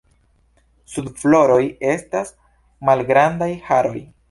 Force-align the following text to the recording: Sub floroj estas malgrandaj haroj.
Sub 0.93 1.11
floroj 1.23 1.59
estas 1.91 2.33
malgrandaj 2.91 3.53
haroj. 3.71 3.97